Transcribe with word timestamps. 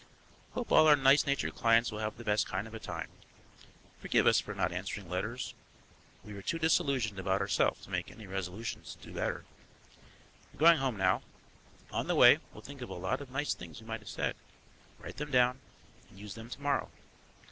Hope 0.53 0.71
all 0.71 0.87
our 0.87 0.95
nice 0.95 1.27
natured 1.27 1.53
clients 1.53 1.91
will 1.91 1.99
have 1.99 2.17
the 2.17 2.23
best 2.23 2.47
kind 2.47 2.65
of 2.65 2.73
a 2.73 2.79
time; 2.79 3.07
forgive 3.99 4.25
us 4.25 4.39
for 4.39 4.55
not 4.55 4.71
answering 4.71 5.07
letters; 5.07 5.53
we 6.23 6.33
are 6.33 6.41
too 6.41 6.57
disillusioned 6.57 7.19
about 7.19 7.39
ourself 7.39 7.83
to 7.83 7.91
make 7.91 8.09
any 8.09 8.25
resolutions 8.25 8.95
to 8.95 9.09
do 9.09 9.13
better. 9.13 9.45
We're 10.53 10.59
going 10.59 10.79
home 10.79 10.97
now; 10.97 11.21
on 11.91 12.07
the 12.07 12.15
way 12.15 12.39
we'll 12.51 12.63
think 12.63 12.81
of 12.81 12.89
a 12.89 12.95
lot 12.95 13.21
of 13.21 13.29
nice 13.29 13.53
things 13.53 13.79
we 13.79 13.85
might 13.85 13.99
have 14.01 14.09
said, 14.09 14.35
write 14.97 15.17
them 15.17 15.29
down 15.29 15.59
and 16.09 16.17
use 16.17 16.33
them 16.33 16.49
to 16.49 16.59
morrow. 16.63 16.89